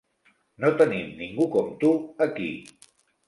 [0.63, 1.91] No tenim ningú com tu
[2.29, 2.49] aquí.